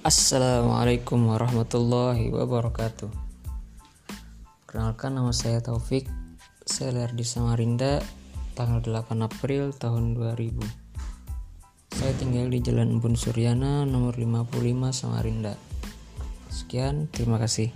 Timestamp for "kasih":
17.36-17.68